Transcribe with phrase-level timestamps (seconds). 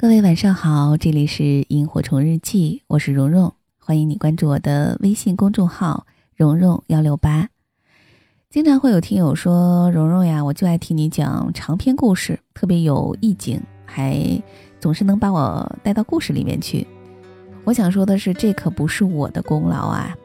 [0.00, 7.50] 各位晚上好，这里是萤火虫日记，我是蓉蓉，欢迎你关注我的微信公众号蓉蓉幺六八。
[8.48, 14.42] 经常会有听友说，蓉蓉呀，我就爱听你讲长篇故事，特别有意境，还
[14.80, 16.86] 总是能把我带到故事里面去。
[17.64, 20.16] 我想说的是，这可不是我的功劳啊，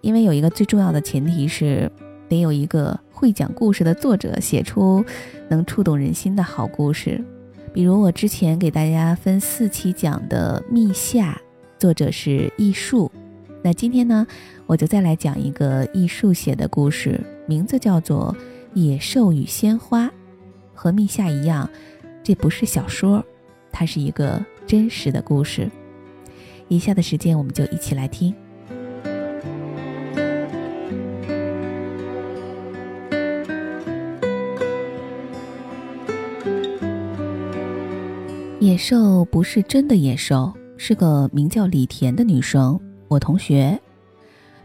[0.00, 1.88] 因为有一个最重要的前提是，
[2.28, 5.04] 得有一个会讲故事的作者写出
[5.48, 7.24] 能触动人心的好故事。
[7.72, 11.40] 比如我之前给大家分四期讲的《密夏》，
[11.80, 13.10] 作者是易树。
[13.64, 14.26] 那今天呢，
[14.66, 18.36] 我就再来讲一个易树写的故事，名字叫做
[18.78, 20.06] 《野兽与鲜花》。
[20.74, 21.68] 和《密夏》一样，
[22.22, 23.24] 这不是小说，
[23.70, 25.70] 它是一个真实的故事。
[26.68, 28.34] 以下的时间，我们就一起来听。
[38.82, 43.80] 兽不是真的野兽，是个名叫李田的女生，我同学，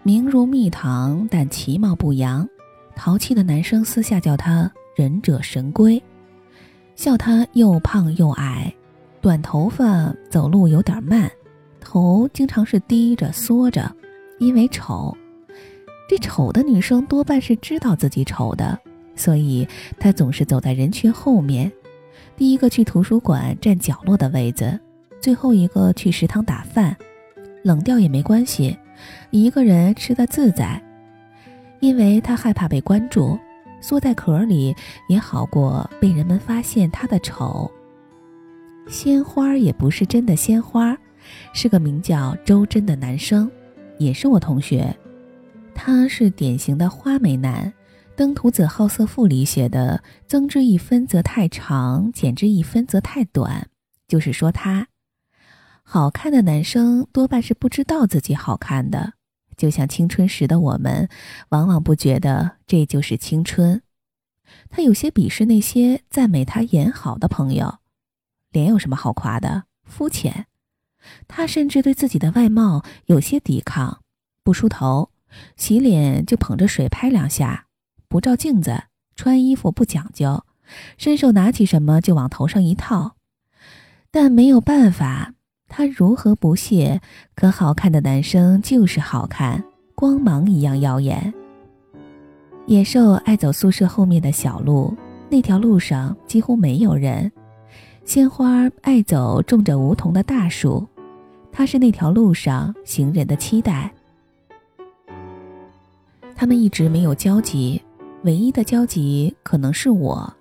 [0.02, 2.50] 名如蜜糖，但其貌不扬。
[2.96, 6.02] 淘气的男生私下叫她忍者神龟，
[6.96, 8.74] 笑她又胖又矮，
[9.22, 11.32] 短头发，走路有点慢，
[11.80, 13.96] 头经常是低着缩着，
[14.40, 15.16] 因为丑。
[16.10, 18.80] 这丑的女生多半是知道自己丑的，
[19.16, 19.68] 所以
[20.00, 21.72] 她总是走在人群后面。
[22.38, 24.80] 第一个去图书馆占角落的位子，
[25.20, 26.96] 最后一个去食堂打饭，
[27.64, 28.78] 冷掉也没关系，
[29.32, 30.80] 一个人吃得自在。
[31.80, 33.38] 因为他害怕被关注，
[33.82, 34.76] 缩在壳里
[35.10, 37.70] 也好过被人们发现他的丑。
[38.88, 40.96] 鲜花也不是真的鲜花，
[41.54, 43.50] 是个名叫周真的男生，
[43.98, 44.96] 也是我同学，
[45.74, 47.66] 他是典型的花美男。
[48.18, 53.70] 《登徒子好色赋》里写的“增之一分则太长，减之一分则太短”，
[54.10, 54.88] 就是说他
[55.84, 59.14] 好看的男生多半是不知道自己好看的，
[59.56, 61.08] 就像青春时的我们，
[61.50, 63.84] 往往不觉得这就是青春。
[64.72, 67.78] 他有些鄙视那些赞美他颜好的朋友，
[68.50, 69.66] 脸有什么好夸的？
[69.84, 70.48] 肤浅。
[71.28, 74.02] 他甚至对自己的外貌有些抵抗，
[74.42, 75.12] 不梳头，
[75.56, 77.67] 洗脸就捧着水拍两下。
[78.18, 78.86] 不照镜子，
[79.16, 80.44] 穿衣服不讲究，
[80.98, 83.12] 伸手拿起什么就往头上一套。
[84.10, 85.36] 但没有办法，
[85.68, 87.00] 他如何不屑？
[87.36, 89.64] 可好看的男生就是好看，
[89.94, 91.32] 光芒一样耀眼。
[92.66, 94.98] 野兽爱走宿舍后面的小路，
[95.30, 97.32] 那条路上几乎没有人。
[98.04, 100.88] 鲜花爱走种着梧桐的大树，
[101.52, 103.94] 它是那条路上行人的期待。
[106.36, 107.80] 他们一直没有交集。
[108.28, 110.34] 唯一的交集可能是我，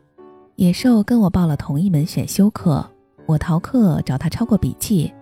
[0.56, 2.84] 野兽跟我报了同一门选修课，
[3.26, 5.14] 我逃课找他抄过笔记。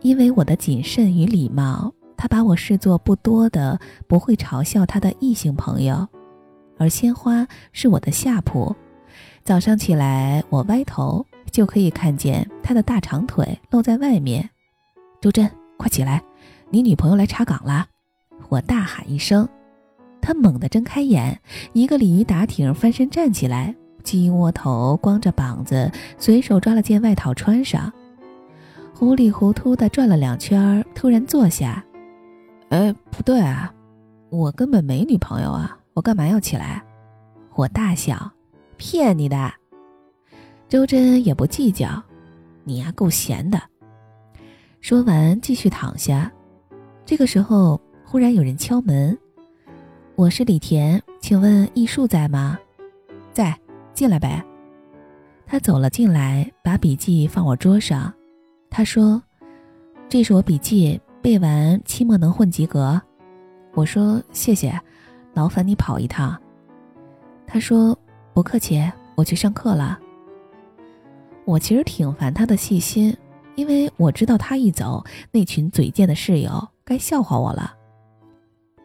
[0.00, 6.04] 因为我的谨慎与礼貌，他把我视作不多的不会嘲笑他的异性朋友。
[6.76, 8.74] 而鲜花是我的下铺，
[9.44, 14.50] 早上起来我歪头就可以看见他的大长腿露在外面。
[15.20, 16.20] 周真，快起来，
[16.68, 17.86] 你女朋友来查岗了！
[18.48, 19.48] 我大喊一声。
[20.26, 21.40] 他猛地睁开眼，
[21.72, 23.72] 一个鲤鱼打挺，翻身站起来，
[24.02, 25.88] 鸡窝头，光着膀子，
[26.18, 27.92] 随手抓了件外套穿上，
[28.92, 31.84] 糊里糊涂地转了两圈，突然坐下。
[32.70, 33.72] 哎，不对啊，
[34.28, 36.82] 我根本没女朋友啊，我干嘛要起来？
[37.54, 38.32] 我大笑，
[38.76, 39.52] 骗你的。
[40.68, 42.02] 周真也不计较，
[42.64, 43.62] 你呀够闲的。
[44.80, 46.32] 说完，继续躺下。
[47.04, 49.16] 这个时候，忽然有人敲门。
[50.16, 52.58] 我是李田，请问艺术在吗？
[53.34, 53.54] 在，
[53.92, 54.42] 进来呗。
[55.44, 58.10] 他走了进来，把笔记放我桌上。
[58.70, 59.22] 他说
[60.08, 62.98] ：“这是我笔记，背完期末能混及格。”
[63.76, 64.80] 我说：“谢谢，
[65.34, 66.34] 劳烦你跑一趟。”
[67.46, 67.94] 他说
[68.32, 68.82] ：“不客气，
[69.16, 70.00] 我去上课了。”
[71.44, 73.14] 我其实挺烦他的细心，
[73.54, 77.75] 因为我知道他一走，那群嘴贱的室友该笑话我了。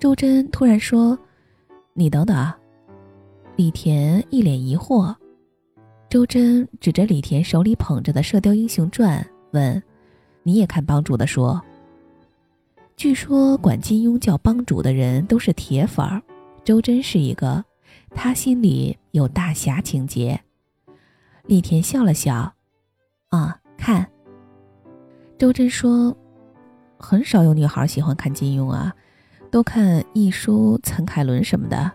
[0.01, 1.15] 周真突然说
[1.94, 2.51] ：“你等等。”
[3.56, 5.15] 李田一脸疑惑。
[6.09, 9.21] 周真指着李田手里捧着的《射雕英雄传》
[9.51, 9.83] 问
[10.42, 11.56] ：“你也看帮主的书？”
[12.98, 16.19] 据说管金庸叫帮主的人都是铁粉儿，
[16.63, 17.63] 周真是一个，
[18.15, 20.42] 他心里有大侠情节。
[21.45, 22.51] 李田笑了笑
[23.30, 24.09] ：“啊，看。”
[25.38, 26.18] 周真说
[26.97, 28.92] ：“很少有女孩喜欢看金庸啊。”
[29.51, 31.92] 都看易书、岑凯伦什么的，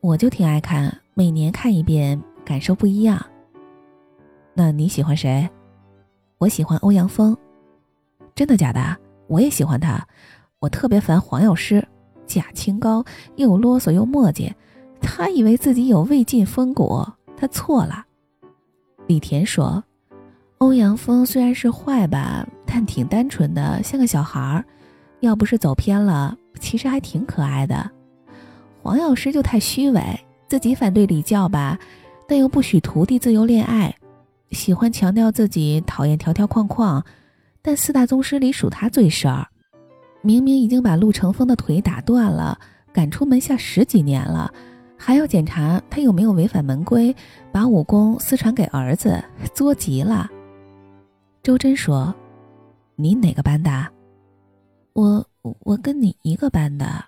[0.00, 3.22] 我就挺爱看，每年看一遍，感受不一样。
[4.54, 5.46] 那你喜欢谁？
[6.38, 7.36] 我喜欢欧阳锋。
[8.34, 8.96] 真的假的？
[9.26, 10.02] 我也喜欢他。
[10.58, 11.86] 我特别烦黄药师，
[12.26, 13.04] 假清高，
[13.36, 14.50] 又啰嗦又磨叽。
[15.02, 17.06] 他以为自己有魏晋风骨，
[17.36, 18.06] 他错了。
[19.06, 19.84] 李田说
[20.58, 24.64] ：“欧阳锋虽然是坏吧，但挺单纯的，像个小孩儿。
[25.22, 27.90] 要不是走偏了，其实还挺可爱的。
[28.82, 30.02] 黄药师就太虚伪，
[30.48, 31.78] 自己反对礼教吧，
[32.28, 33.94] 但又不许徒弟自由恋爱，
[34.50, 37.02] 喜欢强调自己讨厌条条框框。
[37.62, 39.46] 但四大宗师里数他最事儿，
[40.22, 42.58] 明明已经把陆成风的腿打断了，
[42.92, 44.52] 赶出门下十几年了。”
[45.04, 47.12] 还要检查他有没有违反门规，
[47.50, 49.20] 把武功私传给儿子，
[49.52, 50.30] 作极了。
[51.42, 52.14] 周真说
[52.94, 53.70] ：“你哪个班的？
[54.92, 57.04] 我我跟你一个班的。”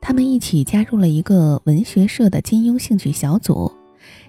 [0.00, 3.70] 他们一起加入了一个文学社的金庸兴趣小组。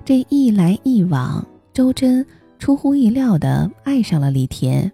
[0.03, 2.25] 这一来一往，周真
[2.57, 4.91] 出乎意料的爱上了李田。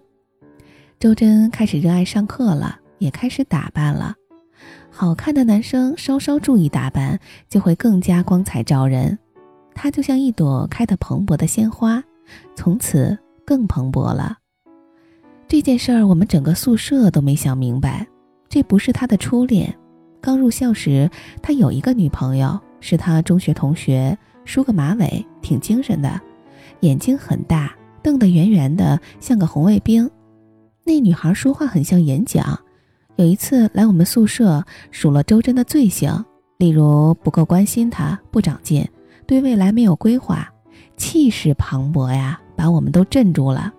[0.98, 2.80] 周真开始热爱上课了。
[2.98, 4.14] 也开始打扮了，
[4.90, 9.18] 好看的男生稍稍注意打扮，就会更加光彩照人。
[9.74, 12.02] 他就像一朵开得蓬勃的鲜花，
[12.54, 14.36] 从此更蓬勃了。
[15.48, 18.06] 这件事儿我们整个宿舍都没想明白，
[18.48, 19.72] 这不是他的初恋。
[20.20, 21.08] 刚入校时，
[21.40, 26.20] 他有一个女朋友，是他中学同学，梳个马尾，挺精神的，
[26.80, 27.72] 眼睛很大，
[28.02, 30.10] 瞪得圆圆的，像个红卫兵。
[30.82, 32.58] 那女孩说话很像演讲。
[33.14, 36.24] 有一次来我们宿舍，数了周真的罪行，
[36.58, 38.86] 例如不够关心他，不长进，
[39.26, 40.52] 对未来没有规划，
[40.96, 43.72] 气势磅礴呀，把我们都镇住了。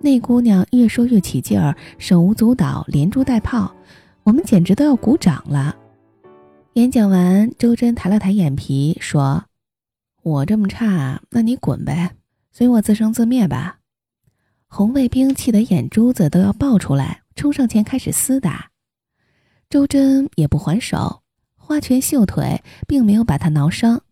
[0.00, 3.74] 那姑娘越说越起劲儿，手舞足蹈，连珠带炮，
[4.24, 5.74] 我们简直都要鼓掌了。
[6.74, 9.44] 演讲完，周真抬了抬眼皮，说
[10.22, 12.12] ：“我这么差，那你滚呗，
[12.52, 13.78] 随我自生自灭吧。”
[14.68, 17.22] 红卫兵气得眼珠子都要爆出来。
[17.34, 18.70] 冲上前开始厮打，
[19.70, 21.22] 周真也不还手，
[21.56, 24.02] 花拳绣腿，并没有把他挠伤。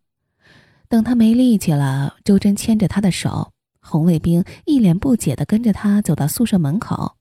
[0.88, 3.52] 等他没力气了，周真牵着他的手，
[3.86, 7.12] 红卫兵一脸不解地跟着他走到宿舍门口。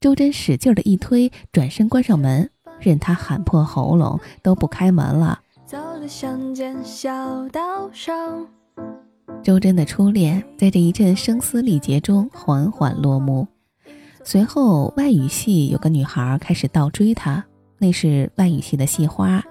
[0.00, 2.50] 周真使劲的一推，转身关上门，
[2.80, 5.40] 任他喊破喉咙都不开门了。
[9.42, 13.46] 周真的初恋在这一阵声嘶力竭中缓缓落幕。
[14.24, 17.44] 随后，外语系有个女孩开始倒追他，
[17.78, 19.42] 那是外语系的系花，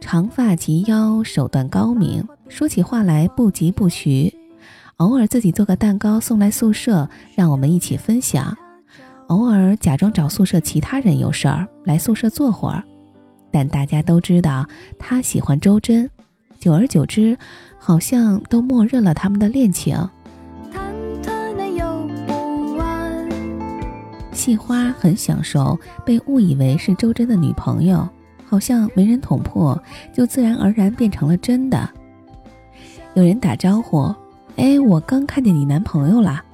[0.00, 4.34] 长发及腰，手段高明，说起话来不疾不徐，
[5.00, 8.54] 偶尔自己做个蛋糕送来宿舍，让我们一起分享，
[9.28, 12.84] 偶尔假装找宿舍其他人有事儿来宿舍坐会儿，
[13.50, 14.66] 但大家都知道
[14.98, 16.08] 他喜欢周真，
[16.58, 17.34] 久而久之，
[17.78, 19.96] 好像都默认了他们的恋情。
[24.32, 28.06] 细花很享受被误以为是周真的女朋友，
[28.46, 29.82] 好像没人捅破，
[30.12, 31.88] 就自然而然变成了真的。
[33.14, 34.14] 有人打招呼
[34.56, 36.44] ：“哎，我刚看见你男朋友了。”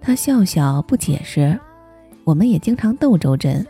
[0.00, 1.58] 他笑笑不解释。
[2.24, 3.66] 我们也经常逗周真：“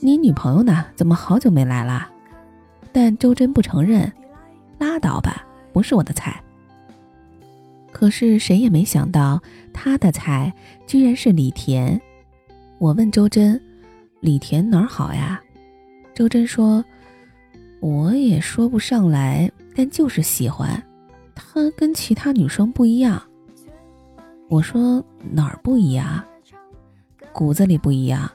[0.00, 0.84] 你女朋友呢？
[0.96, 2.08] 怎么好久没来了？”
[2.92, 4.12] 但周真不承认
[4.78, 6.42] ：“拉倒吧，不是我的菜。”
[7.92, 9.40] 可是谁也没想到，
[9.72, 10.52] 他的菜
[10.86, 12.00] 居然是李田。
[12.78, 13.60] 我问周真
[14.20, 15.40] ：“李田哪儿好呀？”
[16.12, 16.84] 周真说
[17.80, 20.82] ：“我也说不上来，但就是喜欢。
[21.36, 23.22] 他跟其他女生不一样。”
[24.50, 26.24] 我说：“哪儿不一样？
[27.32, 28.28] 骨子里不一样。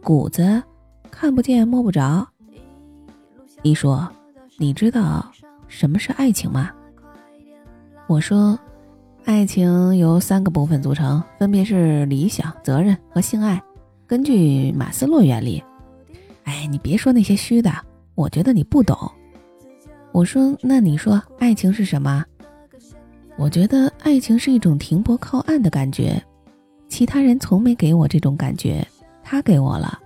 [0.00, 0.62] 骨子
[1.10, 2.24] 看不见摸不着。”
[3.62, 4.08] 一说
[4.58, 5.28] ：“你知道
[5.66, 6.70] 什么是爱情吗？”
[8.06, 8.56] 我说。
[9.24, 13.62] 爱情由三个部分组成，分别是理想、责任和性爱。
[14.04, 15.62] 根据马斯洛原理，
[16.42, 17.70] 哎，你别说那些虚的，
[18.16, 18.98] 我觉得你不懂。
[20.12, 22.24] 我说，那你说爱情是什么？
[23.36, 26.22] 我觉得爱情是一种停泊靠岸的感觉，
[26.88, 28.86] 其他人从没给我这种感觉，
[29.22, 29.98] 他给我了。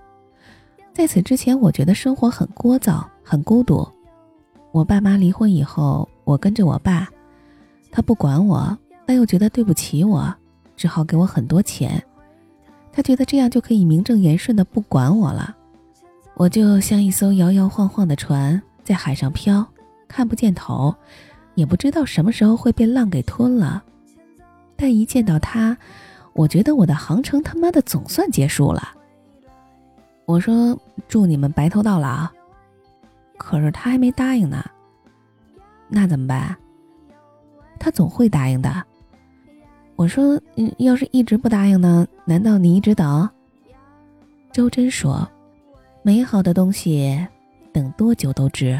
[0.93, 3.87] 在此之前，我觉得生活很聒噪，很孤独。
[4.71, 7.07] 我爸妈离婚以后，我跟着我爸，
[7.91, 8.75] 他不管我。
[9.05, 10.33] 但又觉得对不起我，
[10.75, 12.03] 只好给我很多钱。
[12.91, 15.55] 他觉得这样就可以名正言顺的不管我了。
[16.35, 19.65] 我就像一艘摇摇晃晃的船，在海上飘，
[20.07, 20.95] 看不见头，
[21.55, 23.83] 也不知道什么时候会被浪给吞了。
[24.75, 25.77] 但一见到他，
[26.33, 28.93] 我觉得我的航程他妈的总算结束了。
[30.25, 32.27] 我说祝你们白头到老。
[33.37, 34.65] 可是他还没答应呢。
[35.87, 36.57] 那怎么办？
[37.79, 38.83] 他总会答应的。
[39.95, 42.07] 我说：“嗯，要是一直不答应呢？
[42.25, 43.29] 难道你一直等？”
[44.51, 45.27] 周真说
[46.01, 47.25] ：“美好的东西，
[47.71, 48.79] 等多久都值。”